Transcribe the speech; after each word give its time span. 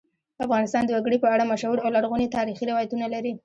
افغانستان 0.45 0.83
د 0.85 0.91
وګړي 0.97 1.17
په 1.21 1.27
اړه 1.33 1.49
مشهور 1.51 1.77
او 1.81 1.89
لرغوني 1.95 2.27
تاریخی 2.35 2.63
روایتونه 2.71 3.05
لري. 3.13 3.31